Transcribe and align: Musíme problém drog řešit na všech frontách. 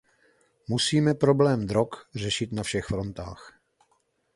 Musíme 0.67 1.13
problém 1.13 1.67
drog 1.67 1.87
řešit 2.15 2.51
na 2.51 2.63
všech 2.63 2.85
frontách. 2.85 3.59